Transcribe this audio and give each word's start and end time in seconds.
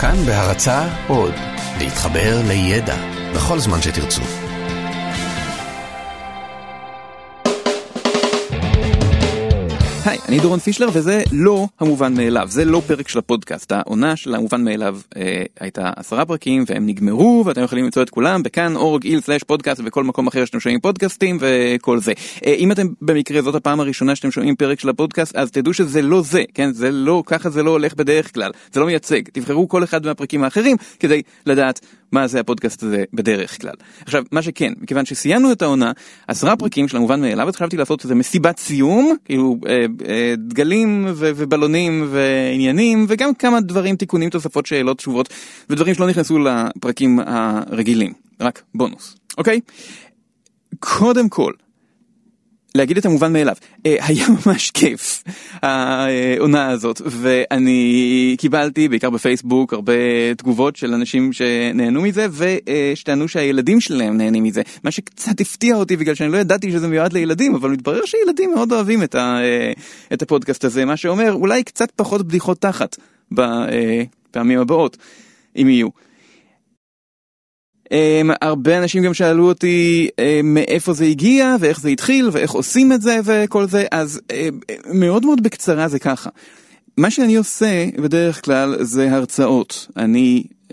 כאן 0.00 0.16
בהרצה 0.26 0.88
עוד, 1.08 1.34
להתחבר 1.78 2.40
לידע 2.48 2.96
בכל 3.34 3.58
זמן 3.58 3.82
שתרצו. 3.82 4.47
אני 10.28 10.40
דורון 10.40 10.58
פישלר 10.58 10.88
וזה 10.92 11.22
לא 11.32 11.68
המובן 11.80 12.14
מאליו, 12.14 12.46
זה 12.50 12.64
לא 12.64 12.82
פרק 12.86 13.08
של 13.08 13.18
הפודקאסט, 13.18 13.72
העונה 13.72 14.16
של 14.16 14.34
המובן 14.34 14.64
מאליו 14.64 14.98
אה, 15.16 15.42
הייתה 15.60 15.90
עשרה 15.96 16.24
פרקים 16.24 16.64
והם 16.66 16.86
נגמרו 16.86 17.42
ואתם 17.46 17.62
יכולים 17.62 17.84
למצוא 17.84 18.02
את 18.02 18.10
כולם 18.10 18.42
בכאן 18.42 18.76
אורג 18.76 19.04
איל 19.04 19.20
סלאש 19.20 19.42
פודקאסט 19.42 19.80
וכל 19.84 20.04
מקום 20.04 20.26
אחר 20.26 20.44
שאתם 20.44 20.60
שומעים 20.60 20.80
פודקאסטים 20.80 21.38
וכל 21.40 22.00
זה. 22.00 22.12
אה, 22.46 22.54
אם 22.54 22.72
אתם 22.72 22.86
במקרה 23.02 23.42
זאת 23.42 23.54
הפעם 23.54 23.80
הראשונה 23.80 24.16
שאתם 24.16 24.30
שומעים 24.30 24.56
פרק 24.56 24.80
של 24.80 24.88
הפודקאסט 24.88 25.36
אז 25.36 25.50
תדעו 25.50 25.74
שזה 25.74 26.02
לא 26.02 26.22
זה, 26.22 26.42
כן, 26.54 26.72
זה 26.72 26.90
לא, 26.90 27.22
ככה 27.26 27.50
זה 27.50 27.62
לא 27.62 27.70
הולך 27.70 27.94
בדרך 27.94 28.34
כלל, 28.34 28.50
זה 28.72 28.80
לא 28.80 28.86
מייצג, 28.86 29.22
תבחרו 29.32 29.68
כל 29.68 29.84
אחד 29.84 30.06
מהפרקים 30.06 30.44
האחרים 30.44 30.76
כדי 31.00 31.22
לדעת 31.46 31.80
מה 32.12 32.26
זה 32.26 32.40
הפודקאסט 32.40 32.82
הזה 32.82 33.04
בדרך 33.12 33.60
כלל. 33.60 33.74
עכשיו, 34.02 34.22
מה 34.32 34.42
שכן, 34.42 34.72
מכיוון 34.80 35.04
שסיימנו 35.04 35.52
את 35.52 35.62
העונה, 35.62 35.92
עשרה 36.28 36.56
פרקים 36.56 36.88
של 36.88 36.96
המובן 36.96 37.20
מאליו, 37.20 37.48
אז 37.48 37.56
חשבתי 37.56 37.76
לעשות 37.76 38.04
איזה 38.04 38.14
מסיבת 38.14 38.58
סיום, 38.58 39.14
כאילו 39.24 39.56
אה, 39.68 39.86
אה, 40.08 40.34
דגלים 40.36 41.06
ו- 41.08 41.30
ובלונים 41.36 42.08
ועניינים, 42.10 43.06
וגם 43.08 43.34
כמה 43.34 43.60
דברים, 43.60 43.96
תיקונים, 43.96 44.30
תוספות, 44.30 44.66
שאלות, 44.66 44.98
תשובות, 44.98 45.28
ודברים 45.70 45.94
שלא 45.94 46.06
נכנסו 46.06 46.38
לפרקים 46.38 47.20
הרגילים, 47.26 48.12
רק 48.40 48.62
בונוס, 48.74 49.16
אוקיי? 49.38 49.60
קודם 50.80 51.28
כל, 51.28 51.52
להגיד 52.74 52.98
את 52.98 53.06
המובן 53.06 53.32
מאליו, 53.32 53.56
אה, 53.86 53.96
היה 54.06 54.26
ממש 54.46 54.70
כיף 54.70 55.24
העונה 55.62 56.68
הזאת 56.68 57.00
ואני 57.04 58.36
קיבלתי 58.38 58.88
בעיקר 58.88 59.10
בפייסבוק 59.10 59.72
הרבה 59.72 59.92
תגובות 60.36 60.76
של 60.76 60.94
אנשים 60.94 61.32
שנהנו 61.32 62.02
מזה 62.02 62.26
ושטענו 62.32 63.28
שהילדים 63.28 63.80
שלהם 63.80 64.16
נהנים 64.16 64.44
מזה 64.44 64.62
מה 64.84 64.90
שקצת 64.90 65.40
הפתיע 65.40 65.76
אותי 65.76 65.96
בגלל 65.96 66.14
שאני 66.14 66.32
לא 66.32 66.36
ידעתי 66.36 66.72
שזה 66.72 66.88
מיועד 66.88 67.12
לילדים 67.12 67.54
אבל 67.54 67.70
מתברר 67.70 68.04
שילדים 68.04 68.50
מאוד 68.54 68.72
אוהבים 68.72 69.02
את, 69.02 69.14
ה, 69.14 69.38
אה, 69.42 69.72
את 70.12 70.22
הפודקאסט 70.22 70.64
הזה 70.64 70.84
מה 70.84 70.96
שאומר 70.96 71.32
אולי 71.32 71.64
קצת 71.64 71.90
פחות 71.96 72.26
בדיחות 72.26 72.60
תחת 72.60 72.96
בפעמים 73.32 74.58
הבאות 74.58 74.96
אם 75.56 75.68
יהיו. 75.68 76.07
Um, 77.88 78.36
הרבה 78.42 78.78
אנשים 78.78 79.02
גם 79.02 79.14
שאלו 79.14 79.48
אותי 79.48 80.08
um, 80.10 80.22
מאיפה 80.44 80.92
זה 80.92 81.04
הגיע 81.04 81.56
ואיך 81.60 81.80
זה 81.80 81.88
התחיל 81.88 82.28
ואיך 82.32 82.50
עושים 82.50 82.92
את 82.92 83.02
זה 83.02 83.18
וכל 83.24 83.66
זה 83.66 83.84
אז 83.90 84.20
um, 84.32 84.34
מאוד 84.94 85.26
מאוד 85.26 85.42
בקצרה 85.42 85.88
זה 85.88 85.98
ככה. 85.98 86.30
מה 86.96 87.10
שאני 87.10 87.36
עושה 87.36 87.86
בדרך 88.02 88.44
כלל 88.44 88.76
זה 88.80 89.10
הרצאות 89.10 89.86
אני 89.96 90.44
um, 90.68 90.72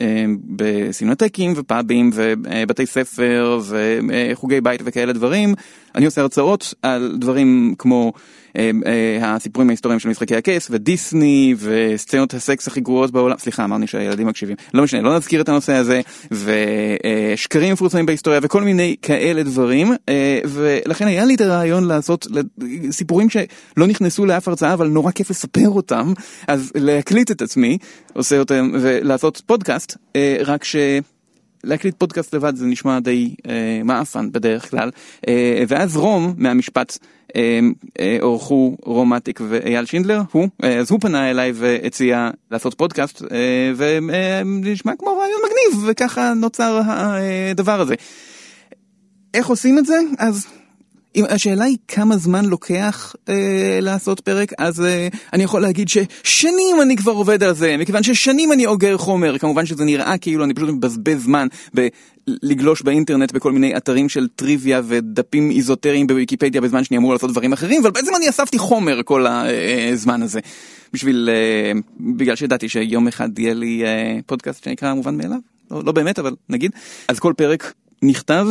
בסינמטקים 0.49 1.53
ופאבים 1.55 2.09
ובתי 2.13 2.85
ספר 2.85 3.59
וחוגי 3.67 4.61
בית 4.61 4.81
וכאלה 4.85 5.13
דברים 5.13 5.55
אני 5.95 6.05
עושה 6.05 6.21
הרצאות 6.21 6.73
על 6.81 7.15
דברים 7.19 7.75
כמו 7.77 8.13
אה, 8.57 8.71
אה, 8.85 9.35
הסיפורים 9.35 9.69
ההיסטוריים 9.69 9.99
של 9.99 10.09
משחקי 10.09 10.35
הכס 10.35 10.67
ודיסני 10.71 11.55
וסצנות 11.59 12.33
הסקס 12.33 12.67
הכי 12.67 12.81
גרועות 12.81 13.11
בעולם 13.11 13.37
סליחה 13.37 13.63
אמרנו 13.63 13.87
שהילדים 13.87 14.27
מקשיבים. 14.27 14.55
לא 14.73 14.83
משנה 14.83 15.01
לא 15.01 15.17
נזכיר 15.17 15.41
את 15.41 15.49
הנושא 15.49 15.73
הזה 15.73 16.01
ושקרים 16.31 17.73
מפורסמים 17.73 18.05
בהיסטוריה 18.05 18.39
וכל 18.43 18.63
מיני 18.63 18.95
כאלה 19.01 19.43
דברים 19.43 19.93
אה, 20.09 20.39
ולכן 20.45 21.07
היה 21.07 21.25
לי 21.25 21.35
את 21.35 21.41
הרעיון 21.41 21.83
לעשות 21.83 22.27
סיפורים 22.91 23.29
שלא 23.29 23.87
נכנסו 23.87 24.25
לאף 24.25 24.47
הרצאה 24.47 24.73
אבל 24.73 24.87
נורא 24.87 25.11
כיף 25.11 25.29
לספר 25.29 25.69
אותם 25.69 26.13
אז 26.47 26.71
להקליט 26.75 27.31
את 27.31 27.41
עצמי 27.41 27.77
עושה 28.13 28.39
אותם 28.39 28.71
ולעשות 28.73 29.41
פודקאסט 29.45 29.97
רק 30.45 30.63
ש... 30.63 30.75
להקליט 31.65 31.95
פודקאסט 31.97 32.35
לבד 32.35 32.55
זה 32.55 32.65
נשמע 32.65 32.99
די 32.99 33.35
אה, 33.47 33.81
מעפן 33.83 34.31
בדרך 34.31 34.69
כלל 34.71 34.91
אה, 35.27 35.63
ואז 35.67 35.97
רום 35.97 36.33
מהמשפט 36.37 36.97
אה, 37.35 37.59
אה, 37.99 38.17
עורכו 38.21 38.77
רומטיק 38.83 39.39
ואייל 39.49 39.85
שינדלר 39.85 40.21
הוא 40.31 40.47
אה, 40.63 40.77
אז 40.77 40.91
הוא 40.91 40.99
פנה 40.99 41.29
אליי 41.29 41.51
והציע 41.55 42.29
לעשות 42.51 42.73
פודקאסט 42.73 43.23
אה, 43.31 43.71
ונשמע 43.77 44.91
אה, 44.91 44.97
כמו 44.97 45.09
רעיון 45.17 45.41
מגניב 45.45 45.89
וככה 45.89 46.33
נוצר 46.33 46.81
הדבר 46.87 47.81
הזה. 47.81 47.95
איך 49.33 49.47
עושים 49.47 49.77
את 49.77 49.85
זה 49.85 49.99
אז 50.17 50.47
אם 51.15 51.25
השאלה 51.29 51.63
היא 51.63 51.77
כמה 51.87 52.17
זמן 52.17 52.45
לוקח 52.45 53.15
אה, 53.29 53.79
לעשות 53.81 54.19
פרק, 54.19 54.51
אז 54.57 54.81
אה, 54.81 55.07
אני 55.33 55.43
יכול 55.43 55.61
להגיד 55.61 55.87
ששנים 55.89 56.81
אני 56.81 56.95
כבר 56.97 57.11
עובד 57.11 57.43
על 57.43 57.53
זה, 57.53 57.77
מכיוון 57.77 58.03
ששנים 58.03 58.51
אני 58.51 58.65
אוגר 58.65 58.97
חומר, 58.97 59.37
כמובן 59.37 59.65
שזה 59.65 59.83
נראה 59.83 60.17
כאילו 60.17 60.43
אני 60.43 60.53
פשוט 60.53 60.69
מבזבז 60.69 61.23
זמן 61.23 61.47
בלגלוש 61.73 62.81
באינטרנט 62.81 63.31
בכל 63.31 63.51
מיני 63.51 63.77
אתרים 63.77 64.09
של 64.09 64.27
טריוויה 64.35 64.81
ודפים 64.87 65.51
איזוטריים 65.51 66.07
בוויקיפדיה 66.07 66.61
בזמן 66.61 66.83
שאני 66.83 66.97
אמור 66.97 67.13
לעשות 67.13 67.31
דברים 67.31 67.53
אחרים, 67.53 67.81
אבל 67.81 67.91
בעצם 67.91 68.15
אני 68.15 68.29
אספתי 68.29 68.57
חומר 68.57 69.01
כל 69.05 69.25
הזמן 69.27 70.21
הזה, 70.21 70.39
בשביל, 70.93 71.29
אה, 71.31 71.79
בגלל 71.99 72.35
שידעתי 72.35 72.69
שיום 72.69 73.07
אחד 73.07 73.39
יהיה 73.39 73.53
לי 73.53 73.83
אה, 73.85 74.19
פודקאסט 74.25 74.63
שנקרא 74.63 74.93
מובן 74.93 75.17
מאליו, 75.17 75.39
לא, 75.71 75.81
לא 75.85 75.91
באמת 75.91 76.19
אבל 76.19 76.35
נגיד, 76.49 76.71
אז 77.07 77.19
כל 77.19 77.33
פרק 77.37 77.73
נכתב 78.01 78.47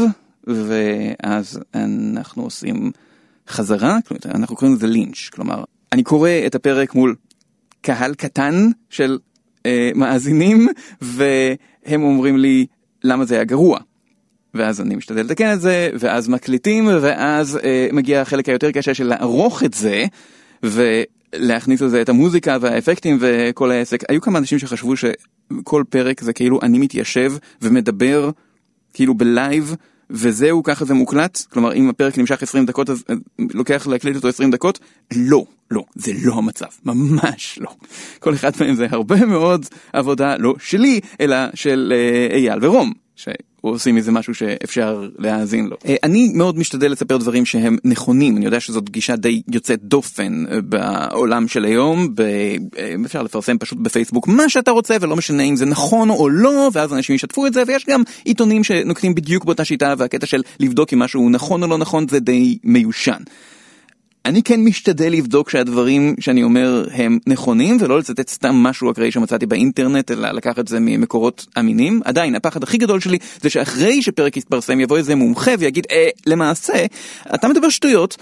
ואז 0.47 1.61
אנחנו 1.75 2.43
עושים 2.43 2.91
חזרה, 3.49 3.99
אנחנו 4.25 4.57
קוראים 4.57 4.77
לזה 4.77 4.87
לינץ', 4.87 5.29
כלומר, 5.33 5.65
אני 5.93 6.03
קורא 6.03 6.31
את 6.47 6.55
הפרק 6.55 6.95
מול 6.95 7.15
קהל 7.81 8.15
קטן 8.15 8.69
של 8.91 9.19
אה, 9.67 9.91
מאזינים, 9.95 10.69
והם 11.01 12.03
אומרים 12.03 12.37
לי 12.37 12.67
למה 13.05 13.25
זה 13.25 13.35
היה 13.35 13.45
גרוע. 13.45 13.79
ואז 14.55 14.81
אני 14.81 14.95
משתדל 14.95 15.21
לתקן 15.21 15.53
את 15.53 15.61
זה, 15.61 15.91
ואז 15.99 16.29
מקליטים, 16.29 16.89
ואז 17.01 17.59
אה, 17.65 17.89
מגיע 17.93 18.21
החלק 18.21 18.49
היותר 18.49 18.71
קשה 18.71 18.95
של 18.95 19.07
לערוך 19.07 19.63
את 19.63 19.75
זה, 19.75 20.05
ולהכניס 20.63 21.81
לזה 21.81 22.03
את 22.03 22.09
המוזיקה 22.09 22.57
והאפקטים 22.61 23.19
וכל 23.21 23.71
העסק. 23.71 24.11
היו 24.11 24.21
כמה 24.21 24.39
אנשים 24.39 24.59
שחשבו 24.59 24.95
שכל 24.97 25.85
פרק 25.89 26.21
זה 26.21 26.33
כאילו 26.33 26.61
אני 26.63 26.79
מתיישב 26.79 27.33
ומדבר 27.63 28.31
כאילו 28.93 29.15
בלייב 29.15 29.77
וזהו 30.15 30.63
ככה 30.63 30.85
זה 30.85 30.95
מוקלט 30.95 31.43
כלומר 31.53 31.75
אם 31.75 31.89
הפרק 31.89 32.19
נמשך 32.19 32.43
20 32.43 32.67
דקות 32.67 32.91
אז 32.91 33.05
לוקח 33.39 33.87
להקליט 33.87 34.17
אותו 34.17 34.29
20 34.29 34.51
דקות 34.51 34.79
לא 35.17 35.45
לא 35.71 35.85
זה 35.95 36.13
לא 36.25 36.35
המצב 36.35 36.67
ממש 36.85 37.59
לא 37.61 37.71
כל 38.19 38.35
אחד 38.35 38.51
מהם 38.61 38.75
זה 38.75 38.87
הרבה 38.91 39.27
מאוד 39.27 39.67
עבודה 39.93 40.37
לא 40.37 40.55
שלי 40.59 41.01
אלא 41.21 41.37
של 41.55 41.93
אה, 41.97 42.37
אייל 42.37 42.59
ורום. 42.63 42.93
עושים 43.71 43.95
מזה 43.95 44.13
משהו 44.13 44.35
שאפשר 44.35 45.09
להאזין 45.19 45.67
לו. 45.67 45.77
אה, 45.87 45.95
אני 46.03 46.31
מאוד 46.35 46.59
משתדל 46.59 46.93
לספר 46.93 47.17
דברים 47.17 47.45
שהם 47.45 47.77
נכונים, 47.85 48.37
אני 48.37 48.45
יודע 48.45 48.61
שזאת 48.61 48.91
גישה 48.91 49.17
די 49.17 49.43
יוצאת 49.49 49.83
דופן 49.83 50.45
בעולם 50.63 51.49
של 51.49 51.65
היום, 51.65 52.15
אה, 52.21 52.57
אפשר 53.07 53.23
לפרסם 53.23 53.59
פשוט 53.59 53.79
בפייסבוק 53.79 54.29
מה 54.29 54.49
שאתה 54.49 54.71
רוצה 54.71 54.97
ולא 55.01 55.17
משנה 55.17 55.43
אם 55.43 55.57
זה 55.57 55.67
נכון 55.67 56.11
או 56.11 56.29
לא, 56.29 56.71
ואז 56.73 56.93
אנשים 56.93 57.15
ישתפו 57.15 57.47
את 57.47 57.53
זה, 57.53 57.63
ויש 57.67 57.85
גם 57.89 58.03
עיתונים 58.25 58.65
שנוקטים 58.65 59.15
בדיוק 59.15 59.45
באותה 59.45 59.65
שיטה, 59.65 59.95
והקטע 59.99 60.27
של 60.27 60.43
לבדוק 60.61 60.93
אם 60.93 60.99
משהו 60.99 61.31
נכון 61.31 61.63
או 61.63 61.69
לא 61.69 61.79
נכון 61.79 62.09
זה 62.09 62.21
די 62.21 62.59
מיושן. 62.65 63.23
אני 64.27 64.43
כן 64.43 64.61
משתדל 64.65 65.13
לבדוק 65.13 65.51
שהדברים 65.51 66.15
שאני 66.21 66.43
אומר 66.43 66.87
הם 66.93 67.19
נכונים 67.27 67.77
ולא 67.81 67.99
לצטט 67.99 68.29
סתם 68.29 68.55
משהו 68.55 68.91
אקראי 68.91 69.11
שמצאתי 69.11 69.47
באינטרנט 69.47 70.11
אלא 70.11 70.31
לקחת 70.31 70.59
את 70.59 70.69
זה 70.69 70.79
ממקורות 70.81 71.47
אמינים. 71.59 72.01
עדיין 72.05 72.35
הפחד 72.35 72.63
הכי 72.63 72.79
גדול 72.79 73.01
שלי 73.01 73.19
זה 73.41 73.51
שאחרי 73.51 74.03
שפרק 74.03 74.37
יתפרסם 74.37 74.81
יבוא 74.81 74.97
איזה 74.97 75.15
מומחה 75.15 75.51
ויגיד 75.59 75.87
אה 75.91 76.09
למעשה 76.27 76.87
אתה 77.35 77.49
מדבר 77.49 77.69
שטויות 77.69 78.17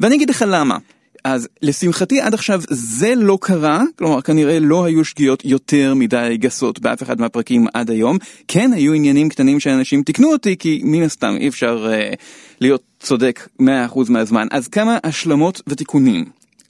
ואני 0.00 0.14
אגיד 0.14 0.30
לך 0.30 0.44
למה. 0.48 0.78
אז 1.24 1.48
לשמחתי 1.62 2.20
עד 2.20 2.34
עכשיו 2.34 2.60
זה 2.70 3.14
לא 3.14 3.38
קרה, 3.40 3.82
כלומר 3.98 4.22
כנראה 4.22 4.60
לא 4.60 4.84
היו 4.84 5.04
שגיאות 5.04 5.44
יותר 5.44 5.94
מדי 5.94 6.36
גסות 6.40 6.78
באף 6.78 7.02
אחד 7.02 7.20
מהפרקים 7.20 7.66
עד 7.74 7.90
היום. 7.90 8.18
כן 8.48 8.72
היו 8.72 8.92
עניינים 8.92 9.28
קטנים 9.28 9.60
שאנשים 9.60 10.02
תיקנו 10.02 10.32
אותי 10.32 10.56
כי 10.56 10.80
מן 10.84 11.02
הסתם 11.02 11.36
אי 11.40 11.48
אפשר 11.48 11.90
uh, 11.92 12.16
להיות 12.60 12.82
צודק 13.00 13.48
100% 13.62 13.64
מהזמן. 14.08 14.46
אז 14.50 14.68
כמה 14.68 14.98
השלמות 15.04 15.62
ותיקונים 15.66 16.24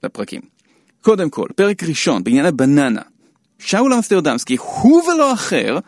לפרקים. 0.05 0.40
קודם 1.02 1.31
כל, 1.31 1.49
פרק 1.56 1.82
ראשון 1.82 2.25
בעניין 2.25 2.46
הבננה. 2.46 3.02
שאול 3.58 3.93
אמסטרדמסקי, 3.93 4.56
הוא 4.56 5.02
ולא 5.02 5.32
אחר, 5.32 5.78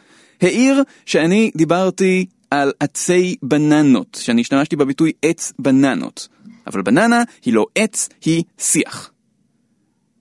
העיר 0.40 0.82
שאני 1.06 1.50
דיברתי 1.56 2.26
על 2.50 2.72
עצי 2.80 3.36
בננות, 3.42 4.18
שאני 4.20 4.40
השתמשתי 4.40 4.76
בביטוי 4.76 5.12
עץ 5.22 5.52
בננות. 5.58 6.28
אבל 6.66 6.82
בננה 6.82 7.22
היא 7.44 7.54
לא 7.54 7.66
עץ, 7.74 8.08
היא 8.24 8.44
שיח. 8.58 9.10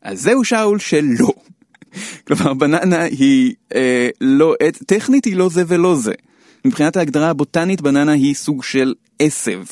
אז 0.01 0.21
זהו 0.21 0.43
שאול 0.43 0.79
שלא. 0.79 1.29
כלומר 2.27 2.53
בננה 2.53 3.01
היא 3.01 3.55
אה, 3.75 4.09
לא 4.21 4.53
עץ, 4.59 4.83
טכנית 4.83 5.25
היא 5.25 5.35
לא 5.35 5.49
זה 5.49 5.63
ולא 5.67 5.95
זה. 5.95 6.13
מבחינת 6.65 6.97
ההגדרה 6.97 7.29
הבוטנית 7.29 7.81
בננה 7.81 8.11
היא 8.11 8.35
סוג 8.35 8.63
של 8.63 8.93
עשב. 9.19 9.63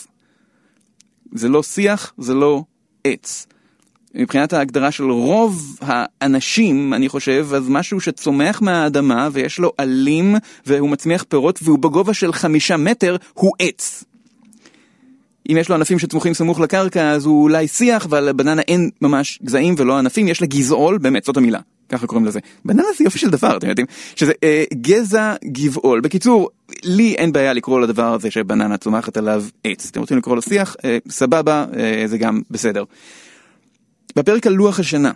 זה 1.33 1.49
לא 1.49 1.63
שיח, 1.63 2.13
זה 2.17 2.33
לא 2.33 2.63
עץ. 3.03 3.47
מבחינת 4.15 4.53
ההגדרה 4.53 4.91
של 4.91 5.03
רוב 5.03 5.79
האנשים, 5.81 6.93
אני 6.93 7.09
חושב, 7.09 7.47
אז 7.55 7.69
משהו 7.69 8.01
שצומח 8.01 8.61
מהאדמה 8.61 9.29
ויש 9.31 9.59
לו 9.59 9.71
עלים 9.77 10.35
והוא 10.65 10.89
מצמיח 10.89 11.23
פירות 11.23 11.59
והוא 11.63 11.79
בגובה 11.79 12.13
של 12.13 12.33
חמישה 12.33 12.77
מטר, 12.77 13.15
הוא 13.33 13.51
עץ. 13.59 14.03
אם 15.51 15.57
יש 15.59 15.69
לו 15.69 15.75
ענפים 15.75 15.99
שצמוחים 15.99 16.33
סמוך 16.33 16.59
לקרקע, 16.59 17.11
אז 17.11 17.25
הוא 17.25 17.43
אולי 17.43 17.67
שיח, 17.67 18.05
אבל 18.05 18.31
בננה 18.31 18.61
אין 18.61 18.89
ממש 19.01 19.39
גזעים 19.43 19.75
ולא 19.77 19.97
ענפים, 19.97 20.27
יש 20.27 20.41
לה 20.41 20.47
גזעול, 20.47 20.97
באמת, 20.97 21.23
זאת 21.23 21.37
המילה. 21.37 21.59
ככה 21.89 22.07
קוראים 22.07 22.25
לזה. 22.25 22.39
בננה 22.65 22.83
זה 22.97 23.03
יופי 23.03 23.19
של 23.19 23.29
דבר, 23.29 23.57
אתם 23.57 23.69
יודעים? 23.69 23.87
שזה 24.15 24.33
אה, 24.43 24.63
גזע 24.73 25.35
גבעול. 25.45 26.01
בקיצור, 26.01 26.49
לי 26.83 27.15
אין 27.15 27.31
בעיה 27.31 27.53
לקרוא 27.53 27.79
לדבר 27.79 28.13
הזה 28.13 28.31
שבננה 28.31 28.77
צומחת 28.77 29.17
עליו 29.17 29.43
עץ. 29.63 29.89
אתם 29.91 29.99
רוצים 29.99 30.17
לקרוא 30.17 30.35
לו 30.35 30.41
שיח? 30.41 30.75
אה, 30.85 30.97
סבבה, 31.09 31.65
אה, 31.77 32.03
זה 32.05 32.17
גם 32.17 32.41
בסדר. 32.51 32.83
בפרק 34.15 34.47
על 34.47 34.53
לוח 34.53 34.79
השנה, 34.79 35.11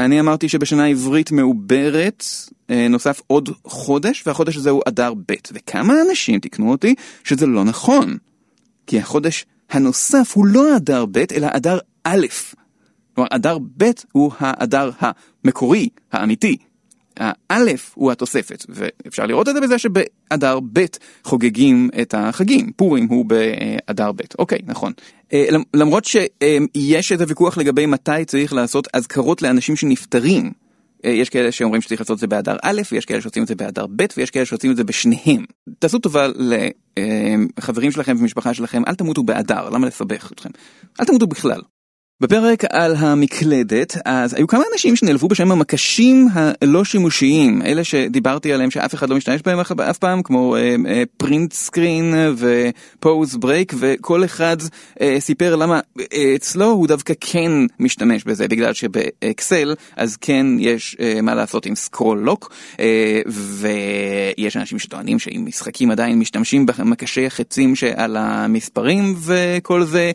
אני 0.00 0.20
אמרתי 0.20 0.48
שבשנה 0.48 0.86
עברית 0.86 1.32
מעוברת 1.32 2.24
אה, 2.70 2.88
נוסף 2.88 3.20
עוד 3.26 3.48
חודש, 3.64 4.22
והחודש 4.26 4.56
הזה 4.56 4.70
הוא 4.70 4.82
אדר 4.88 5.14
ב', 5.14 5.34
וכמה 5.52 5.94
אנשים 6.10 6.40
תקנו 6.40 6.70
אותי 6.70 6.94
שזה 7.24 7.46
לא 7.46 7.64
נכון. 7.64 8.16
כי 8.86 8.98
החודש 8.98 9.46
הנוסף 9.70 10.32
הוא 10.34 10.46
לא 10.46 10.76
אדר 10.76 11.06
ב', 11.06 11.24
אלא 11.32 11.48
אדר 11.50 11.78
א'. 12.04 12.26
כלומר, 13.14 13.28
אדר 13.32 13.58
ב' 13.76 13.90
הוא 14.12 14.32
האדר 14.38 14.90
המקורי, 15.00 15.88
האמיתי. 16.12 16.56
האלף 17.16 17.92
הוא 17.94 18.12
התוספת, 18.12 18.66
ואפשר 18.68 19.26
לראות 19.26 19.48
את 19.48 19.54
זה 19.54 19.60
בזה 19.60 19.78
שבאדר 19.78 20.60
ב' 20.72 20.84
חוגגים 21.24 21.90
את 22.02 22.14
החגים, 22.18 22.72
פורים 22.76 23.06
הוא 23.06 23.24
באדר 23.24 24.12
ב', 24.12 24.20
אוקיי, 24.38 24.58
נכון. 24.66 24.92
אה, 25.32 25.46
למרות 25.74 26.04
שיש 26.04 27.12
איזה 27.12 27.24
ויכוח 27.28 27.58
לגבי 27.58 27.86
מתי 27.86 28.24
צריך 28.26 28.52
לעשות 28.52 28.88
אזכרות 28.92 29.42
לאנשים 29.42 29.76
שנפטרים, 29.76 30.44
אה, 30.44 30.50
יש 31.06 31.30
כאלה 31.30 31.52
שאומרים 31.52 31.82
שצריך 31.82 32.00
לעשות 32.00 32.14
את 32.14 32.20
זה 32.20 32.26
באדר 32.26 32.56
א', 32.62 32.82
ויש 32.92 33.04
כאלה 33.04 33.20
שעושים 33.20 33.42
את 33.42 33.48
זה 33.48 33.54
באדר 33.54 33.86
ב', 33.96 34.04
ויש 34.16 34.30
כאלה 34.30 34.46
שעושים 34.46 34.70
את 34.70 34.76
זה 34.76 34.84
בשניהם. 34.84 35.44
תעשו 35.78 35.98
טובה 35.98 36.26
לחברים 37.58 37.90
שלכם 37.90 38.16
ומשפחה 38.20 38.54
שלכם, 38.54 38.82
אל 38.88 38.94
תמותו 38.94 39.22
באדר, 39.22 39.68
למה 39.68 39.86
לסבך 39.86 40.32
אתכם? 40.32 40.50
אל 41.00 41.04
תמותו 41.04 41.26
בכלל. 41.26 41.60
בפרק 42.20 42.64
על 42.70 42.96
המקלדת, 42.96 43.96
אז 44.04 44.34
היו 44.34 44.46
כמה 44.46 44.62
אנשים 44.72 44.96
שנעלבו 44.96 45.28
בשם 45.28 45.52
המקשים 45.52 46.28
הלא 46.32 46.84
שימושיים, 46.84 47.62
אלה 47.62 47.84
שדיברתי 47.84 48.52
עליהם 48.52 48.70
שאף 48.70 48.94
אחד 48.94 49.08
לא 49.08 49.16
משתמש 49.16 49.42
בהם 49.42 49.60
אף 49.60 49.98
פעם, 49.98 50.22
כמו 50.22 50.56
Print 51.16 51.52
Screen 51.52 52.14
ו 52.36 52.53
Pause 52.53 53.36
Break, 53.36 53.72
וכל 53.78 54.24
אחד 54.24 54.56
אה, 54.60 55.02
סיפר 55.18 55.56
למה 55.56 55.80
אה, 55.98 56.02
אצלו 56.36 56.66
הוא 56.66 56.86
דווקא 56.86 57.14
כן 57.20 57.52
משתמש 57.80 58.24
בזה, 58.24 58.48
בגלל 58.48 58.72
שבאקסל 58.72 59.74
אז 59.96 60.16
כן 60.16 60.46
יש 60.58 60.96
אה, 60.98 61.22
מה 61.22 61.34
לעשות 61.34 61.66
עם 61.66 61.74
סקרול 61.74 62.18
לוק, 62.18 62.52
uh, 62.76 62.78
ויש 63.26 64.56
אנשים 64.56 64.78
שטוענים 64.78 65.18
שעם 65.18 65.46
משחקים 65.46 65.90
עדיין 65.90 66.18
משתמשים 66.18 66.66
במקשי 66.66 67.26
החצים 67.26 67.76
שעל 67.76 68.16
המספרים 68.16 69.14
וכל 69.18 69.84
זה. 69.84 70.12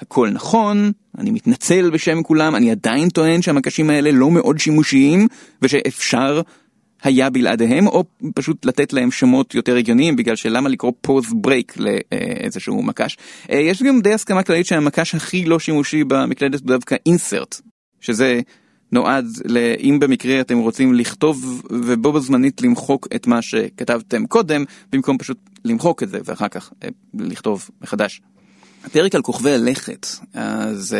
הכל 0.00 0.30
נכון, 0.30 0.92
אני 1.18 1.30
מתנצל 1.30 1.90
בשם 1.90 2.22
כולם, 2.22 2.56
אני 2.56 2.70
עדיין 2.70 3.08
טוען 3.08 3.42
שהמקשים 3.42 3.90
האלה 3.90 4.10
לא 4.12 4.30
מאוד 4.30 4.58
שימושיים 4.58 5.28
ושאפשר 5.62 6.42
היה 7.02 7.30
בלעדיהם, 7.30 7.86
או 7.86 8.04
פשוט 8.34 8.64
לתת 8.64 8.92
להם 8.92 9.10
שמות 9.10 9.54
יותר 9.54 9.76
הגיוניים, 9.76 10.16
בגלל 10.16 10.36
שלמה 10.36 10.68
לקרוא 10.68 10.92
Pause 11.00 11.24
Break 11.34 11.74
לאיזשהו 11.76 12.82
מקש. 12.82 13.16
אה, 13.50 13.58
יש 13.58 13.82
גם 13.82 14.00
די 14.00 14.12
הסכמה 14.12 14.42
כללית 14.42 14.66
שהמקש 14.66 15.14
הכי 15.14 15.44
לא 15.44 15.58
שימושי 15.58 16.04
במקלדת 16.04 16.60
הוא 16.60 16.68
דווקא 16.68 16.96
Insert, 17.06 17.60
שזה 18.00 18.40
נועד 18.92 19.26
לאם 19.44 19.98
במקרה 20.00 20.40
אתם 20.40 20.58
רוצים 20.58 20.94
לכתוב 20.94 21.62
ובו 21.70 22.12
בזמנית 22.12 22.62
למחוק 22.62 23.08
את 23.14 23.26
מה 23.26 23.42
שכתבתם 23.42 24.26
קודם, 24.26 24.64
במקום 24.92 25.18
פשוט 25.18 25.38
למחוק 25.64 26.02
את 26.02 26.08
זה 26.08 26.18
ואחר 26.24 26.48
כך 26.48 26.72
אה, 26.84 26.88
לכתוב 27.14 27.70
מחדש. 27.82 28.20
הפרק 28.86 29.14
על 29.14 29.22
כוכבי 29.22 29.52
הלכת, 29.52 30.06
אז 30.34 30.96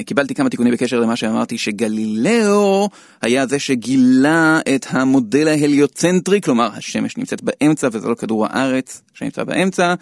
uh, 0.00 0.04
קיבלתי 0.04 0.34
כמה 0.34 0.50
תיקונים 0.50 0.72
בקשר 0.72 1.00
למה 1.00 1.16
שאמרתי 1.16 1.58
שגלילאו 1.58 2.88
היה 3.22 3.46
זה 3.46 3.58
שגילה 3.58 4.60
את 4.74 4.86
המודל 4.90 5.48
ההליוצנטרי, 5.48 6.40
כלומר 6.40 6.70
השמש 6.76 7.16
נמצאת 7.16 7.42
באמצע 7.42 7.88
וזה 7.92 8.08
לא 8.08 8.14
כדור 8.14 8.46
הארץ 8.46 9.02
שנמצא 9.14 9.44
באמצע. 9.44 9.94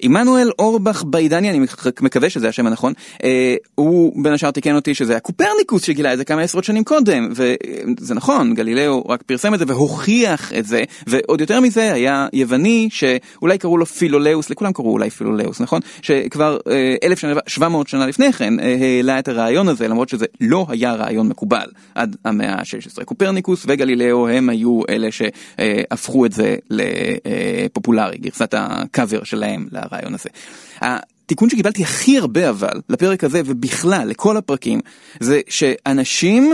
עמנואל 0.00 0.50
אורבך 0.58 1.02
ביידני, 1.06 1.50
אני 1.50 1.66
מקווה 2.00 2.30
שזה 2.30 2.48
השם 2.48 2.66
הנכון, 2.66 2.92
אה, 3.24 3.54
הוא 3.74 4.22
בין 4.22 4.32
השאר 4.32 4.50
תיקן 4.50 4.74
אותי 4.74 4.94
שזה 4.94 5.16
הקופרניקוס 5.16 5.82
שגילה 5.82 6.12
את 6.12 6.18
זה 6.18 6.24
כמה 6.24 6.42
עשרות 6.42 6.64
שנים 6.64 6.84
קודם, 6.84 7.28
וזה 7.32 8.14
נכון, 8.14 8.54
גלילאו 8.54 9.04
רק 9.08 9.22
פרסם 9.22 9.54
את 9.54 9.58
זה 9.58 9.64
והוכיח 9.68 10.52
את 10.52 10.66
זה, 10.66 10.82
ועוד 11.06 11.40
יותר 11.40 11.60
מזה 11.60 11.92
היה 11.92 12.26
יווני 12.32 12.88
שאולי 12.92 13.58
קראו 13.58 13.78
לו 13.78 13.86
פילולאוס, 13.86 14.50
לכולם 14.50 14.72
קראו 14.72 14.92
אולי 14.92 15.10
פילולאוס, 15.10 15.60
נכון? 15.60 15.80
שכבר 16.02 16.58
אה, 16.70 16.96
1700 17.02 17.88
שנה 17.88 18.06
לפני 18.06 18.32
כן 18.32 18.60
אה, 18.60 18.76
העלה 18.80 19.18
את 19.18 19.28
הרעיון 19.28 19.68
הזה, 19.68 19.88
למרות 19.88 20.08
שזה 20.08 20.26
לא 20.40 20.66
היה 20.68 20.94
רעיון 20.94 21.28
מקובל 21.28 21.66
עד 21.94 22.16
המאה 22.24 22.54
ה-16. 22.54 23.04
קופרניקוס 23.04 23.64
וגלילאו 23.68 24.28
הם 24.28 24.48
היו 24.48 24.80
אלה 24.88 25.08
שהפכו 25.10 26.26
את 26.26 26.32
זה 26.32 26.56
לפופולרי, 26.70 28.18
גרסת 28.18 28.54
הקאבר 28.56 29.24
שלהם. 29.24 29.68
הרעיון 29.90 30.14
הזה. 30.14 30.28
התיקון 30.80 31.50
שקיבלתי 31.50 31.82
הכי 31.82 32.18
הרבה 32.18 32.50
אבל 32.50 32.80
לפרק 32.88 33.24
הזה 33.24 33.42
ובכלל 33.44 34.08
לכל 34.08 34.36
הפרקים 34.36 34.80
זה 35.20 35.40
שאנשים 35.48 36.52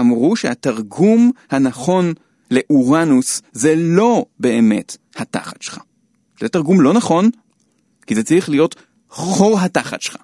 אמרו 0.00 0.36
שהתרגום 0.36 1.30
הנכון 1.50 2.12
לאורנוס 2.50 3.42
זה 3.52 3.74
לא 3.76 4.24
באמת 4.40 4.96
התחת 5.16 5.62
שלך. 5.62 5.78
זה 6.40 6.48
תרגום 6.48 6.80
לא 6.80 6.92
נכון, 6.92 7.30
כי 8.06 8.14
זה 8.14 8.22
צריך 8.22 8.48
להיות 8.48 8.76
חור 9.10 9.60
התחת 9.60 10.00
שלך. 10.00 10.16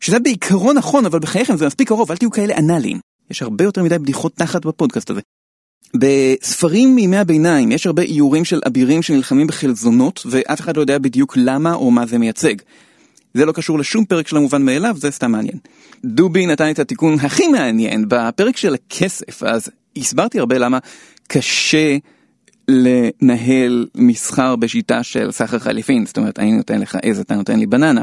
שזה 0.00 0.18
בעיקרון 0.18 0.76
נכון, 0.76 1.06
אבל 1.06 1.18
בחייכם 1.18 1.56
זה 1.56 1.66
מספיק 1.66 1.88
קרוב, 1.88 2.10
אל 2.10 2.16
תהיו 2.16 2.30
כאלה 2.30 2.54
אנאליים. 2.58 3.00
יש 3.30 3.42
הרבה 3.42 3.64
יותר 3.64 3.82
מדי 3.82 3.98
בדיחות 3.98 4.34
תחת 4.34 4.66
בפודקאסט 4.66 5.10
הזה. 5.10 5.20
בספרים 5.96 6.94
מימי 6.94 7.16
הביניים 7.16 7.72
יש 7.72 7.86
הרבה 7.86 8.02
איורים 8.02 8.44
של 8.44 8.60
אבירים 8.66 9.02
שנלחמים 9.02 9.46
בחלזונות 9.46 10.26
ואף 10.30 10.60
אחד 10.60 10.76
לא 10.76 10.80
יודע 10.80 10.98
בדיוק 10.98 11.34
למה 11.36 11.74
או 11.74 11.90
מה 11.90 12.06
זה 12.06 12.18
מייצג. 12.18 12.54
זה 13.34 13.44
לא 13.44 13.52
קשור 13.52 13.78
לשום 13.78 14.04
פרק 14.04 14.28
של 14.28 14.36
המובן 14.36 14.62
מאליו, 14.62 14.96
זה 14.98 15.10
סתם 15.10 15.32
מעניין. 15.32 15.58
דובי 16.04 16.46
נתן 16.46 16.70
את 16.70 16.78
התיקון 16.78 17.20
הכי 17.20 17.48
מעניין 17.48 18.04
בפרק 18.08 18.56
של 18.56 18.74
הכסף, 18.74 19.42
אז 19.42 19.68
הסברתי 19.96 20.38
הרבה 20.38 20.58
למה 20.58 20.78
קשה 21.28 21.96
לנהל 22.68 23.86
מסחר 23.94 24.56
בשיטה 24.56 25.02
של 25.02 25.30
סחר 25.30 25.58
חליפין, 25.58 26.06
זאת 26.06 26.16
אומרת 26.16 26.38
אני 26.38 26.52
נותן 26.52 26.80
לך 26.80 26.98
עז 27.02 27.20
אתה 27.20 27.34
נותן 27.34 27.58
לי 27.58 27.66
בננה. 27.66 28.02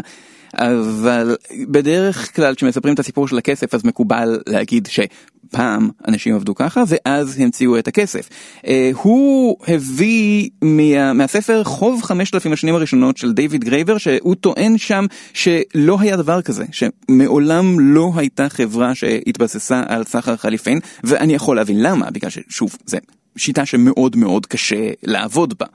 אבל 0.57 1.35
בדרך 1.67 2.35
כלל 2.35 2.55
כשמספרים 2.55 2.93
את 2.93 2.99
הסיפור 2.99 3.27
של 3.27 3.37
הכסף 3.37 3.73
אז 3.73 3.85
מקובל 3.85 4.39
להגיד 4.47 4.89
שפעם 4.91 5.89
אנשים 6.07 6.35
עבדו 6.35 6.55
ככה 6.55 6.83
ואז 6.87 7.39
המציאו 7.39 7.79
את 7.79 7.87
הכסף. 7.87 8.29
אה, 8.67 8.91
הוא 8.93 9.57
הביא 9.67 10.49
מה, 10.61 11.13
מהספר 11.13 11.63
חוב 11.63 12.01
5,000 12.03 12.53
השנים 12.53 12.75
הראשונות 12.75 13.17
של 13.17 13.33
דיוויד 13.33 13.63
גרייבר 13.63 13.97
שהוא 13.97 14.35
טוען 14.35 14.77
שם 14.77 15.05
שלא 15.33 15.97
היה 15.99 16.17
דבר 16.17 16.41
כזה, 16.41 16.65
שמעולם 16.71 17.79
לא 17.79 18.11
הייתה 18.15 18.49
חברה 18.49 18.95
שהתבססה 18.95 19.83
על 19.87 20.03
סחר 20.03 20.37
חליפין 20.37 20.79
ואני 21.03 21.33
יכול 21.33 21.55
להבין 21.55 21.83
למה, 21.83 22.11
בגלל 22.11 22.29
ששוב 22.29 22.75
זה 22.85 22.97
שיטה 23.35 23.65
שמאוד 23.65 24.15
מאוד 24.15 24.45
קשה 24.45 24.89
לעבוד 25.03 25.53
בה. 25.59 25.65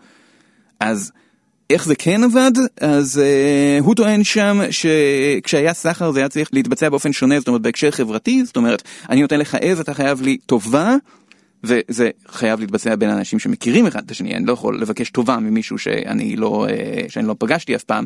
אז 0.80 1.12
איך 1.70 1.84
זה 1.84 1.94
כן 1.94 2.24
עבד? 2.24 2.52
אז 2.80 3.22
uh, 3.22 3.84
הוא 3.84 3.94
טוען 3.94 4.24
שם 4.24 4.60
שכשהיה 4.70 5.74
סחר 5.74 6.10
זה 6.10 6.18
היה 6.18 6.28
צריך 6.28 6.48
להתבצע 6.52 6.88
באופן 6.88 7.12
שונה, 7.12 7.38
זאת 7.38 7.48
אומרת 7.48 7.62
בהקשר 7.62 7.90
חברתי, 7.90 8.44
זאת 8.44 8.56
אומרת 8.56 8.82
אני 9.10 9.22
נותן 9.22 9.38
לך 9.38 9.56
עז, 9.60 9.80
אתה 9.80 9.94
חייב 9.94 10.22
לי 10.22 10.36
טובה, 10.46 10.96
וזה 11.64 12.10
חייב 12.28 12.60
להתבצע 12.60 12.96
בין 12.96 13.10
אנשים 13.10 13.38
שמכירים 13.38 13.86
אחד 13.86 14.02
את 14.04 14.10
השני, 14.10 14.34
אני 14.34 14.46
לא 14.46 14.52
יכול 14.52 14.80
לבקש 14.80 15.10
טובה 15.10 15.38
ממישהו 15.38 15.78
שאני 15.78 16.36
לא, 16.36 16.66
uh, 16.68 17.10
שאני 17.12 17.26
לא 17.26 17.34
פגשתי 17.38 17.76
אף 17.76 17.84
פעם. 17.84 18.04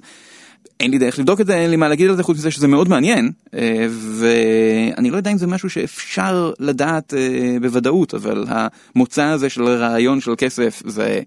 אין 0.81 0.91
לי 0.91 0.99
דרך 0.99 1.19
לבדוק 1.19 1.41
את 1.41 1.47
זה, 1.47 1.55
אין 1.55 1.71
לי 1.71 1.77
מה 1.77 1.89
להגיד 1.89 2.11
על 2.11 2.17
זה 2.17 2.23
חוץ 2.23 2.37
מזה 2.37 2.51
שזה 2.51 2.69
מאוד 2.69 2.89
מעניין, 2.89 3.31
uh, 3.47 3.51
ואני 3.91 5.11
לא 5.11 5.17
יודע 5.17 5.33
אם 5.33 5.39
זה 5.39 5.47
משהו 5.47 5.71
שאפשר 5.71 6.53
לדעת 6.59 7.13
uh, 7.13 7.63
בוודאות, 7.63 8.15
אבל 8.15 8.45
המוצא 8.49 9.25
הזה 9.25 9.49
של 9.49 9.63
רעיון 9.63 10.21
של 10.21 10.35
כסף 10.39 10.83
זה... 10.87 11.21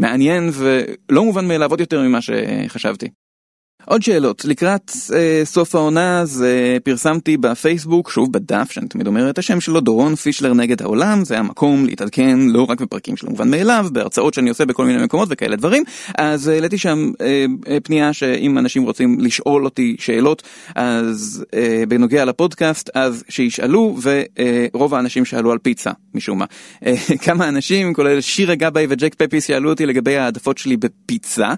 מעניין 0.00 0.50
ולא 0.52 1.24
מובן 1.24 1.48
מאליו 1.48 1.70
עוד 1.70 1.80
יותר 1.80 2.02
ממה 2.02 2.18
שחשבתי. 2.20 3.08
עוד 3.86 4.02
שאלות, 4.02 4.44
לקראת 4.44 4.92
אה, 5.14 5.42
סוף 5.44 5.74
העונה 5.74 6.20
אז 6.20 6.44
אה, 6.46 6.76
פרסמתי 6.84 7.36
בפייסבוק, 7.36 8.10
שוב 8.10 8.32
בדף 8.32 8.70
שאני 8.70 8.88
תמיד 8.88 9.06
אומר 9.06 9.30
את 9.30 9.38
השם 9.38 9.60
שלו, 9.60 9.80
דורון 9.80 10.14
פישלר 10.14 10.54
נגד 10.54 10.82
העולם, 10.82 11.24
זה 11.24 11.38
המקום 11.38 11.86
להתעדכן 11.86 12.38
לא 12.40 12.66
רק 12.68 12.80
בפרקים 12.80 13.16
של 13.16 13.26
המובן 13.26 13.50
מאליו, 13.50 13.86
בהרצאות 13.92 14.34
שאני 14.34 14.48
עושה 14.48 14.64
בכל 14.64 14.84
מיני 14.84 15.04
מקומות 15.04 15.28
וכאלה 15.30 15.56
דברים, 15.56 15.84
אז 16.18 16.48
העליתי 16.48 16.78
שם 16.78 17.10
אה, 17.20 17.44
אה, 17.68 17.78
פנייה 17.82 18.12
שאם 18.12 18.58
אנשים 18.58 18.82
רוצים 18.82 19.20
לשאול 19.20 19.64
אותי 19.64 19.96
שאלות, 19.98 20.42
אז 20.74 21.44
אה, 21.54 21.82
בנוגע 21.88 22.24
לפודקאסט, 22.24 22.90
אז 22.94 23.24
שישאלו, 23.28 23.96
ורוב 24.02 24.92
אה, 24.92 24.98
האנשים 24.98 25.24
שאלו 25.24 25.52
על 25.52 25.58
פיצה, 25.58 25.90
משום 26.14 26.38
מה. 26.38 26.44
אה, 26.86 26.94
כמה 27.24 27.48
אנשים, 27.48 27.94
כולל 27.94 28.20
שירה 28.20 28.54
גבאי 28.54 28.86
וג'ק 28.88 29.14
פפיס, 29.14 29.44
שאלו 29.44 29.70
אותי 29.70 29.86
לגבי 29.86 30.16
העדפות 30.16 30.58
שלי 30.58 30.76
בפיצה. 30.76 31.54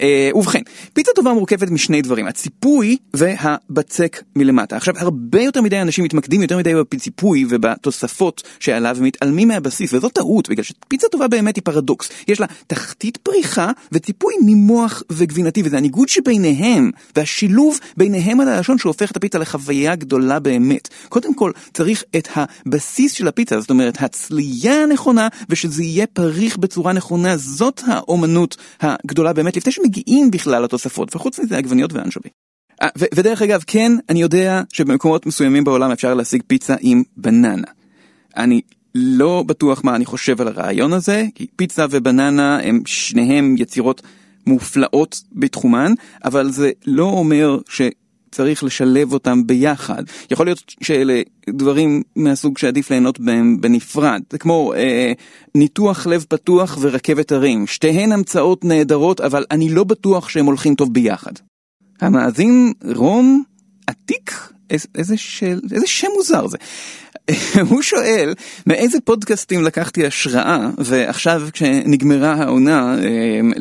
אה, 0.00 0.30
ובכן, 0.34 0.60
פיצה 0.92 1.12
טובה 1.14 1.32
מורכבת 1.46 1.70
משני 1.70 2.02
דברים, 2.02 2.26
הציפוי 2.26 2.96
והבצק 3.14 4.22
מלמטה. 4.36 4.76
עכשיו, 4.76 4.94
הרבה 4.98 5.42
יותר 5.42 5.62
מדי 5.62 5.80
אנשים 5.80 6.04
מתמקדים 6.04 6.42
יותר 6.42 6.58
מדי 6.58 6.72
בציפוי 6.92 7.46
ובתוספות 7.48 8.42
שעליו 8.60 8.96
ומתעלמים 8.98 9.48
מהבסיס, 9.48 9.92
וזאת 9.94 10.12
טעות, 10.12 10.48
בגלל 10.48 10.64
שפיצה 10.64 11.08
טובה 11.08 11.28
באמת 11.28 11.56
היא 11.56 11.62
פרדוקס. 11.64 12.08
יש 12.28 12.40
לה 12.40 12.46
תחתית 12.66 13.16
פריחה 13.16 13.70
וציפוי 13.92 14.34
ממוח 14.46 15.02
וגבינתי, 15.10 15.62
וזה 15.64 15.76
הניגוד 15.76 16.08
שביניהם, 16.08 16.90
והשילוב 17.16 17.78
ביניהם 17.96 18.40
על 18.40 18.48
הלשון 18.48 18.78
שהופך 18.78 19.10
את 19.10 19.16
הפיצה 19.16 19.38
לחוויה 19.38 19.94
גדולה 19.94 20.38
באמת. 20.38 20.88
קודם 21.08 21.34
כל, 21.34 21.52
צריך 21.74 22.04
את 22.16 22.28
הבסיס 22.34 23.12
של 23.12 23.28
הפיצה, 23.28 23.60
זאת 23.60 23.70
אומרת, 23.70 24.02
הצלייה 24.02 24.82
הנכונה, 24.82 25.28
ושזה 25.48 25.82
יהיה 25.82 26.06
פריך 26.06 26.56
בצורה 26.56 26.92
נכונה, 26.92 27.36
זאת 27.36 27.80
האומנות 27.86 28.56
הגדולה 28.80 29.32
באמת, 29.32 29.56
לפני 29.56 29.72
שמגיעים 29.72 30.30
בכלל 30.30 30.62
לתוספות, 30.62 31.16
וחוץ 31.16 31.35
מזה 31.38 31.56
עגבניות 31.56 31.92
ואנשובי. 31.92 32.28
אה, 32.82 32.88
ודרך 33.14 33.42
אגב, 33.42 33.62
כן, 33.66 33.92
אני 34.08 34.22
יודע 34.22 34.62
שבמקומות 34.72 35.26
מסוימים 35.26 35.64
בעולם 35.64 35.90
אפשר 35.90 36.14
להשיג 36.14 36.42
פיצה 36.46 36.76
עם 36.80 37.02
בננה. 37.16 37.66
אני 38.36 38.60
לא 38.94 39.44
בטוח 39.46 39.84
מה 39.84 39.96
אני 39.96 40.04
חושב 40.04 40.40
על 40.40 40.48
הרעיון 40.48 40.92
הזה, 40.92 41.24
כי 41.34 41.46
פיצה 41.56 41.86
ובננה 41.90 42.58
הם 42.62 42.80
שניהם 42.86 43.54
יצירות 43.58 44.02
מופלאות 44.46 45.20
בתחומן, 45.32 45.92
אבל 46.24 46.50
זה 46.50 46.70
לא 46.86 47.04
אומר 47.04 47.58
שצריך 48.28 48.64
לשלב 48.64 49.12
אותם 49.12 49.46
ביחד. 49.46 50.02
יכול 50.30 50.46
להיות 50.46 50.74
שאלה 50.82 51.22
דברים 51.50 52.02
מהסוג 52.16 52.58
שעדיף 52.58 52.90
ליהנות 52.90 53.20
בהם 53.20 53.60
בנפרד. 53.60 54.22
זה 54.30 54.38
כמו 54.38 54.72
אה, 54.76 55.12
ניתוח 55.54 56.06
לב 56.06 56.24
פתוח 56.28 56.78
ורכבת 56.80 57.32
הרים. 57.32 57.66
שתיהן 57.66 58.12
המצאות 58.12 58.64
נהדרות, 58.64 59.20
אבל 59.20 59.44
אני 59.50 59.68
לא 59.68 59.84
בטוח 59.84 60.28
שהם 60.28 60.46
הולכים 60.46 60.74
טוב 60.74 60.92
ביחד. 60.94 61.32
המאזין 62.00 62.72
רום 62.94 63.42
עתיק? 63.86 64.32
איזה, 64.94 65.16
של, 65.16 65.60
איזה 65.72 65.86
שם 65.86 66.08
מוזר 66.16 66.46
זה. 66.46 66.58
הוא 67.70 67.82
שואל 67.82 68.34
מאיזה 68.66 68.98
פודקאסטים 69.04 69.64
לקחתי 69.64 70.06
השראה 70.06 70.70
ועכשיו 70.78 71.42
כשנגמרה 71.52 72.32
העונה 72.32 72.96
אמ, 72.98 73.52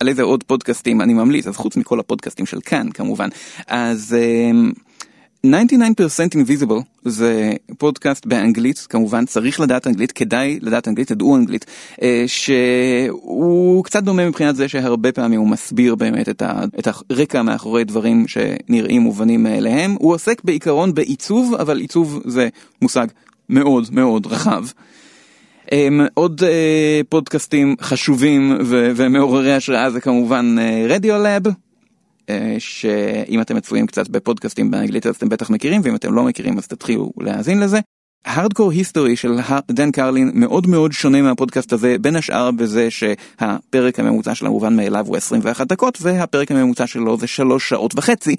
על 0.00 0.08
איזה 0.08 0.22
עוד 0.22 0.44
פודקאסטים 0.44 1.00
אני 1.00 1.14
ממליץ 1.14 1.46
אז 1.46 1.56
חוץ 1.56 1.76
מכל 1.76 2.00
הפודקאסטים 2.00 2.46
של 2.46 2.60
כאן 2.60 2.90
כמובן. 2.94 3.28
אז 3.66 4.16
99% 5.46 5.48
Invisible 6.34 6.82
זה 7.04 7.52
פודקאסט 7.78 8.26
באנגלית, 8.26 8.86
כמובן 8.90 9.24
צריך 9.24 9.60
לדעת 9.60 9.86
אנגלית, 9.86 10.12
כדאי 10.12 10.58
לדעת 10.62 10.88
אנגלית, 10.88 11.08
תדעו 11.08 11.36
אנגלית, 11.36 11.66
אה, 12.02 12.24
שהוא 12.26 13.84
קצת 13.84 14.02
דומה 14.02 14.28
מבחינת 14.28 14.56
זה 14.56 14.68
שהרבה 14.68 15.12
פעמים 15.12 15.40
הוא 15.40 15.48
מסביר 15.48 15.94
באמת 15.94 16.28
את, 16.28 16.88
הרקע 17.10 17.42
מאחורי 17.42 17.84
דברים 17.84 18.24
שנראים 18.28 19.02
מובנים 19.02 19.42
מאליהם. 19.42 19.96
הוא 19.98 20.14
עוסק 20.14 20.44
בעיקרון 20.44 20.94
בעיצוב, 20.94 21.54
אבל 21.54 21.78
עיצוב 21.78 22.22
זה 22.24 22.48
מושג 22.82 23.06
מאוד 23.48 23.88
מאוד 23.92 24.26
רחב. 24.26 24.64
Um, 25.66 25.70
עוד 26.14 26.40
uh, 26.40 26.44
פודקאסטים 27.08 27.76
חשובים 27.80 28.58
ומעוררי 28.66 29.54
השראה 29.54 29.90
זה 29.90 30.00
כמובן 30.00 30.56
uh, 30.58 30.60
אה, 30.60 30.86
שאם 32.58 33.40
אתם 33.40 33.56
מצויים 33.56 33.86
קצת 33.86 34.08
בפודקאסטים 34.08 34.70
באנגלית 34.70 35.06
אז 35.06 35.16
אתם 35.16 35.28
בטח 35.28 35.50
מכירים 35.50 35.80
ואם 35.84 35.94
אתם 35.94 36.14
לא 36.14 36.24
מכירים 36.24 36.58
אז 36.58 36.66
תתחילו 36.66 37.12
להאזין 37.20 37.60
לזה. 37.60 37.80
הארדקור 38.24 38.70
היסטורי 38.70 39.16
של 39.16 39.38
דן 39.70 39.90
קרלין 39.90 40.30
מאוד 40.34 40.66
מאוד 40.66 40.92
שונה 40.92 41.22
מהפודקאסט 41.22 41.72
הזה 41.72 41.96
בין 42.00 42.16
השאר 42.16 42.50
בזה 42.50 42.90
שהפרק 42.90 44.00
הממוצע 44.00 44.34
של 44.34 44.46
המובן 44.46 44.76
מאליו 44.76 45.06
הוא 45.06 45.16
21 45.16 45.66
דקות 45.66 45.98
והפרק 46.00 46.50
הממוצע 46.50 46.86
שלו 46.86 47.16
זה 47.16 47.26
3 47.26 47.68
שעות 47.68 47.92
וחצי. 47.96 48.36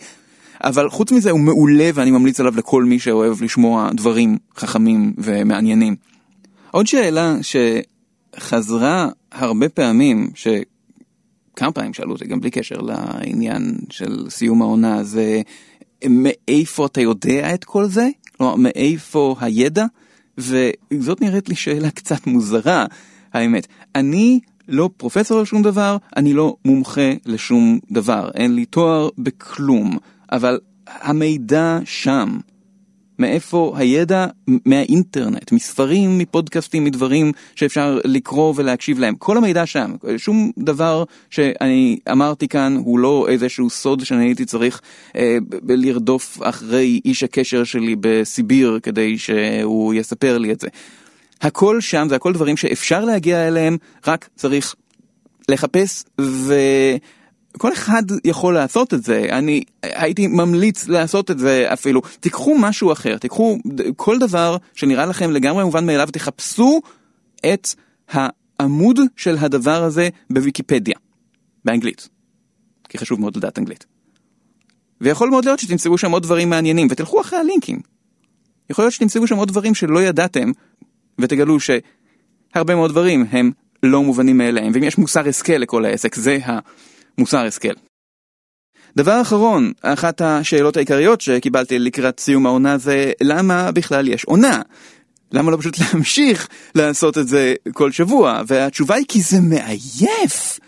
אבל 0.64 0.90
חוץ 0.90 1.12
מזה 1.12 1.32
הוא 1.32 1.40
מעולה 1.40 1.90
ואני 1.94 2.12
ממליץ 2.12 2.40
עליו 2.40 2.58
לכל 2.58 2.84
מי 2.84 3.00
שאוהב 3.00 3.44
לשמוע 3.44 3.90
דברים 3.94 4.38
חכמים 4.58 5.14
ומעניינים. 5.18 5.96
עוד 6.72 6.88
שאלה 6.88 7.36
שחזרה 8.36 9.10
הרבה 9.32 9.70
פעמים, 9.70 10.30
ש... 10.36 10.48
כמה 11.60 11.72
פעמים 11.72 11.94
שאלו 11.94 12.12
אותי, 12.12 12.26
גם 12.26 12.40
בלי 12.40 12.52
קשר 12.52 12.78
לעניין 12.78 13.76
של 13.90 14.26
סיום 14.30 14.62
העונה, 14.62 15.04
זה 15.04 15.42
מאיפה 16.10 16.86
אתה 16.86 17.02
יודע 17.02 17.54
את 17.54 17.64
כל 17.64 17.86
זה? 17.86 18.10
כלומר, 18.38 18.56
מאיפה 18.56 19.36
הידע? 19.40 19.86
וזאת 20.38 21.22
נראית 21.22 21.50
לי 21.50 21.56
שאלה 21.56 21.92
קצת 21.92 22.28
מוזרה, 22.28 22.86
האמת. 23.34 23.68
אני 23.96 24.40
לא 24.68 24.90
פרופסור 24.98 25.42
לשום 25.42 25.62
דבר, 25.62 25.98
אני 26.18 26.34
לא 26.34 26.56
מומחה 26.66 27.14
לשום 27.26 27.80
דבר, 27.92 28.30
אין 28.36 28.56
לי 28.56 28.66
תואר 28.66 29.10
בכלום, 29.18 29.98
אבל 30.32 30.60
המידע 30.88 31.80
שם. 31.86 32.40
מאיפה 33.20 33.74
הידע? 33.78 34.28
מהאינטרנט, 34.66 35.52
מספרים, 35.52 36.18
מפודקאסטים, 36.18 36.84
מדברים 36.84 37.32
שאפשר 37.56 38.00
לקרוא 38.04 38.54
ולהקשיב 38.56 39.00
להם. 39.00 39.16
כל 39.16 39.38
המידע 39.38 39.66
שם, 39.66 39.92
שום 40.18 40.52
דבר 40.60 41.04
שאני 41.30 42.00
אמרתי 42.12 42.48
כאן 42.48 42.76
הוא 42.78 43.00
לא 43.00 43.26
איזשהו 43.30 43.70
סוד 43.70 44.06
שאני 44.06 44.26
הייתי 44.26 44.46
צריך 44.46 44.82
אה, 45.16 45.38
לרדוף 45.68 46.38
אחרי 46.42 47.00
איש 47.06 47.24
הקשר 47.24 47.64
שלי 47.64 47.96
בסיביר 48.00 48.80
כדי 48.84 49.18
שהוא 49.18 49.94
יספר 49.94 50.38
לי 50.38 50.52
את 50.52 50.60
זה. 50.60 50.68
הכל 51.42 51.82
שם 51.82 52.08
זה 52.10 52.16
הכל 52.16 52.34
דברים 52.34 52.58
שאפשר 52.58 53.06
להגיע 53.06 53.48
אליהם, 53.48 53.78
רק 54.08 54.30
צריך 54.36 54.76
לחפש 55.50 56.04
ו... 56.22 56.54
כל 57.58 57.74
אחד 57.74 58.04
יכול 58.26 58.54
לעשות 58.54 58.94
את 58.94 59.04
זה, 59.04 59.26
אני 59.32 59.64
הייתי 59.84 60.28
ממליץ 60.28 60.88
לעשות 60.88 61.32
את 61.32 61.40
זה 61.40 61.66
אפילו. 61.74 62.02
תיקחו 62.20 62.56
משהו 62.60 62.92
אחר, 62.92 63.18
תיקחו 63.18 63.58
כל 63.96 64.20
דבר 64.20 64.58
שנראה 64.76 65.06
לכם 65.06 65.32
לגמרי 65.32 65.64
מובן 65.64 65.86
מאליו, 65.86 66.08
תחפשו 66.12 66.82
את 67.54 67.68
העמוד 68.10 69.00
של 69.16 69.38
הדבר 69.40 69.84
הזה 69.84 70.10
בוויקיפדיה, 70.30 70.96
באנגלית. 71.66 72.10
כי 72.90 72.98
חשוב 72.98 73.20
מאוד 73.20 73.38
לדעת 73.38 73.60
אנגלית. 73.60 73.86
ויכול 75.02 75.30
מאוד 75.30 75.46
להיות 75.46 75.60
שתמצאו 75.60 75.98
שם 75.98 76.12
עוד 76.12 76.24
דברים 76.24 76.50
מעניינים, 76.50 76.88
ותלכו 76.92 77.22
אחרי 77.22 77.40
הלינקים. 77.40 77.80
יכול 78.70 78.84
להיות 78.84 78.94
שתמצאו 78.94 79.28
שם 79.28 79.38
עוד 79.38 79.48
דברים 79.48 79.76
שלא 79.76 80.04
ידעתם, 80.04 80.52
ותגלו 81.20 81.58
שהרבה 81.60 82.76
מאוד 82.76 82.92
דברים 82.92 83.26
הם 83.32 83.52
לא 83.84 84.04
מובנים 84.04 84.38
מאליהם, 84.38 84.72
ואם 84.74 84.84
יש 84.84 84.98
מוסר 84.98 85.30
השכל 85.30 85.54
לכל 85.54 85.86
העסק, 85.86 86.16
זה 86.16 86.38
ה... 86.46 86.60
מוסר 87.20 87.46
השכל. 87.46 87.74
דבר 88.98 89.22
אחרון, 89.22 89.72
אחת 89.82 90.22
השאלות 90.22 90.78
העיקריות 90.78 91.22
שקיבלתי 91.22 91.80
לקראת 91.80 92.20
סיום 92.20 92.46
העונה 92.46 92.78
זה 92.78 93.12
למה 93.22 93.72
בכלל 93.72 94.08
יש 94.08 94.24
עונה? 94.24 94.62
למה 95.32 95.52
לא 95.52 95.58
פשוט 95.58 95.80
להמשיך 95.82 96.48
לעשות 96.76 97.18
את 97.18 97.28
זה 97.28 97.54
כל 97.74 97.92
שבוע? 97.92 98.42
והתשובה 98.48 98.96
היא 98.96 99.06
כי 99.08 99.22
זה 99.22 99.38
מעייף. 99.42 100.60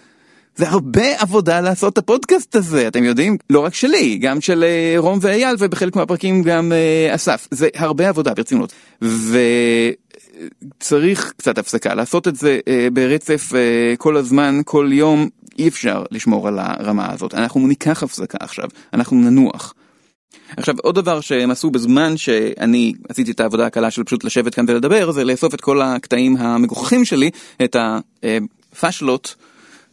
זה 0.56 0.70
הרבה 0.70 1.22
עבודה 1.22 1.62
לעשות 1.62 1.94
את 1.94 1.98
הפודקאסט 1.98 2.56
הזה, 2.56 2.88
אתם 2.88 3.04
יודעים? 3.04 3.38
לא 3.50 3.60
רק 3.60 3.74
שלי, 3.74 4.18
גם 4.18 4.42
של 4.42 4.64
אה, 4.64 4.96
רום 4.98 5.20
ואייל 5.22 5.56
ובחלק 5.60 5.96
מהפרקים 5.96 6.44
גם 6.44 6.72
אה, 6.72 7.16
אסף. 7.16 7.48
זה 7.52 7.70
הרבה 7.76 8.10
עבודה 8.10 8.34
ברצינות. 8.34 8.74
וצריך 10.82 11.34
קצת 11.38 11.58
הפסקה, 11.58 11.94
לעשות 11.94 12.28
את 12.28 12.36
זה 12.36 12.60
אה, 12.68 12.88
ברצף 12.94 13.52
כל 13.98 14.18
הזמן, 14.18 14.62
כל 14.66 14.90
יום, 14.92 15.30
אי 15.62 15.68
אפשר 15.68 16.04
לשמור 16.12 16.48
על 16.48 16.60
הרמה 16.60 17.14
הזאת. 17.14 17.34
אנחנו 17.34 17.68
ניקח 17.68 18.04
הפסקה 18.04 18.38
עכשיו, 18.42 18.70
אנחנו 18.94 19.18
ננוח. 19.18 19.74
עכשיו 20.58 20.76
עוד 20.82 20.96
דבר 20.96 21.22
שהם 21.22 21.52
עשו 21.52 21.72
בזמן 21.72 22.18
שאני 22.18 22.94
עשיתי 23.10 23.32
את 23.32 23.40
העבודה 23.40 23.66
הקלה 23.66 23.92
של 23.92 24.04
פשוט 24.04 24.24
לשבת 24.24 24.56
כאן 24.56 24.66
ולדבר 24.68 25.12
זה 25.12 25.24
לאסוף 25.24 25.54
את 25.54 25.62
כל 25.62 25.82
הקטעים 25.82 26.38
המגוחכים 26.38 27.06
שלי, 27.06 27.30
את 27.64 27.76
הפאשלות 28.74 29.36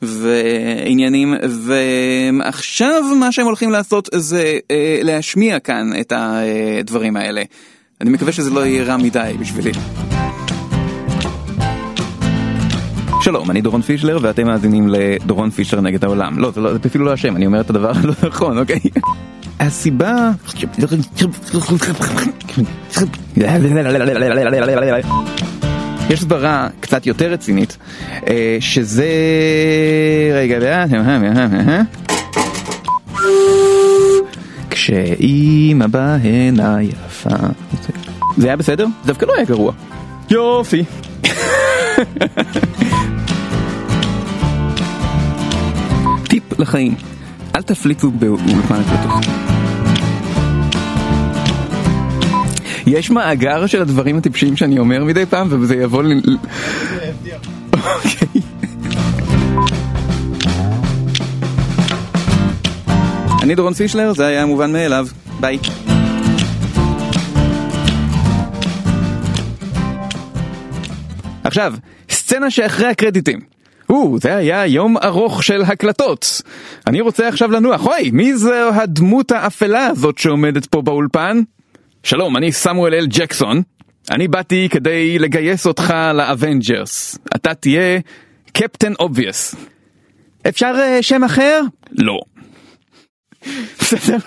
ועניינים 0.03 1.35
ועכשיו 1.43 3.03
מה 3.21 3.33
שהם 3.33 3.47
הולכים 3.47 3.71
לעשות 3.71 4.09
זה 4.15 4.59
אה, 4.71 5.01
להשמיע 5.03 5.59
כאן 5.59 5.91
את 6.01 6.13
הדברים 6.17 7.17
האלה. 7.17 7.43
אני 8.01 8.11
מקווה 8.11 8.33
שזה 8.33 8.51
לא 8.51 8.67
יהיה 8.67 8.85
רע 8.85 8.97
מדי 8.97 9.33
בשבילי. 9.41 9.73
שלום, 13.21 13.51
אני 13.51 13.61
דורון 13.61 13.83
פישלר 13.83 14.19
ואתם 14.23 14.47
מאזינים 14.47 14.89
לדורון 14.89 15.51
פישלר 15.51 15.81
נגד 15.81 16.05
העולם. 16.05 16.39
לא, 16.39 16.51
זה, 16.51 16.61
לא, 16.61 16.73
זה 16.73 16.79
אפילו 16.87 17.05
לא 17.05 17.13
השם, 17.13 17.37
אני 17.37 17.47
אומר 17.47 17.61
את 17.61 17.71
הדבר 17.71 17.93
הלא 17.97 18.13
נכון, 18.29 18.59
אוקיי? 18.59 18.81
הסיבה... 19.61 20.31
יש 26.11 26.21
סברה 26.21 26.69
קצת 26.81 27.07
יותר 27.07 27.33
רצינית, 27.33 27.77
אה, 28.29 28.57
שזה... 28.61 29.07
רגע, 30.35 30.59
כשאימא 34.71 35.87
בהנה 35.87 36.83
יפה. 36.83 37.37
זה 38.37 38.47
היה 38.47 38.57
בסדר? 38.57 38.87
דווקא 39.07 39.27
לא 39.27 39.35
היה 39.37 39.45
גרוע. 39.45 39.73
יופי. 40.31 40.85
טיפ 46.29 46.59
לחיים, 46.59 46.95
אל 47.57 47.63
תפליצו 47.63 48.11
באולפן 48.11 48.75
הקלטות. 48.75 49.25
יש 52.87 53.11
מאגר 53.11 53.67
של 53.67 53.83
הדברים 53.83 54.19
הטיפשיים 54.19 54.57
שאני 54.57 54.79
אומר 54.79 55.05
מדי 55.05 55.27
פעם 55.27 55.49
וזה 55.51 55.77
יבוא 55.77 56.03
ל... 56.03 56.13
אוקיי. 57.73 58.43
אני 63.43 63.55
דורון 63.55 63.75
פישלר, 63.75 64.13
זה 64.13 64.27
היה 64.27 64.47
מובן 64.47 64.73
מאליו. 64.73 65.07
ביי. 65.41 65.59
עכשיו, 71.49 71.75
סצנה 72.11 72.51
שאחרי 72.51 72.87
הקרדיטים. 72.87 73.41
או, 73.91 74.19
זה 74.21 74.37
היה 74.37 74.67
יום 74.67 74.97
ארוך 74.97 75.45
של 75.45 75.63
הקלטות. 75.63 76.43
אני 76.87 77.01
רוצה 77.01 77.29
עכשיו 77.29 77.51
לנוח. 77.51 77.87
אוי, 77.87 78.11
מי 78.13 78.37
זו 78.37 78.69
הדמות 78.75 79.33
האפלה 79.33 79.87
הזאת 79.87 80.19
שעומדת 80.19 80.67
פה 80.67 80.83
באולפן? 80.83 81.41
שלום, 82.03 82.37
אני 82.37 82.53
סמואל 82.53 82.95
אל 82.95 83.07
ג'קסון. 83.07 83.63
אני 84.11 84.29
באתי 84.29 84.69
כדי 84.71 85.19
לגייס 85.19 85.67
אותך 85.67 85.95
ל 86.15 86.25
Avengers. 86.25 87.19
אתה 87.37 87.55
תהיה 87.55 88.01
קפטן 88.53 88.93
אובייס. 88.99 89.55
אפשר 90.49 90.75
uh, 90.75 91.03
שם 91.03 91.25
אחר? 91.25 91.61
לא. 91.93 92.21
בסדר. 93.81 94.19